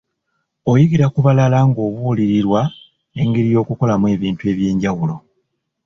[0.71, 2.61] Oyigira ku balala ng'obulirirwa
[3.21, 5.15] engeri y'okukolamu ebintu eby'enjawulo.